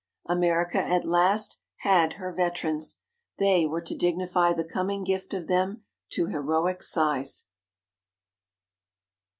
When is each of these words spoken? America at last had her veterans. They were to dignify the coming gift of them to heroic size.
America 0.25 0.79
at 0.79 1.05
last 1.05 1.59
had 1.81 2.13
her 2.13 2.33
veterans. 2.33 3.03
They 3.37 3.67
were 3.67 3.81
to 3.81 3.95
dignify 3.95 4.51
the 4.51 4.63
coming 4.63 5.03
gift 5.03 5.31
of 5.31 5.45
them 5.45 5.83
to 6.13 6.25
heroic 6.25 6.81
size. 6.81 7.45